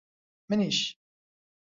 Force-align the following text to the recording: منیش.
منیش. 0.49 0.97